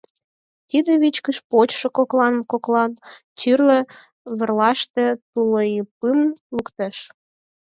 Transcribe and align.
Тиде 0.69 0.91
вичкыж 1.01 1.37
почшо 1.49 1.87
коклан-коклан 1.97 2.91
тӱрлӧ 3.37 3.79
верлаште 4.37 5.05
тулойыпым 5.31 6.19
луктеш. 6.53 6.97